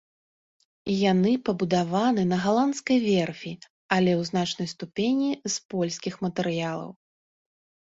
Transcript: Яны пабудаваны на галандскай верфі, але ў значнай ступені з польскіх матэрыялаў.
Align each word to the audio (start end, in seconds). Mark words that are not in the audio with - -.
Яны 1.11 1.33
пабудаваны 1.49 2.23
на 2.31 2.37
галандскай 2.47 2.97
верфі, 3.09 3.55
але 3.99 4.11
ў 4.19 4.33
значнай 4.33 4.67
ступені 4.75 5.31
з 5.53 5.57
польскіх 5.79 6.13
матэрыялаў. 6.29 6.91